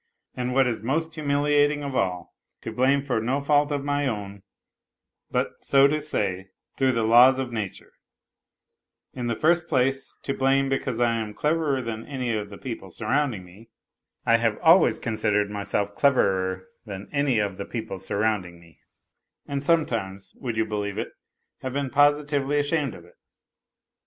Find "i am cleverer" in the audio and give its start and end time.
10.99-11.83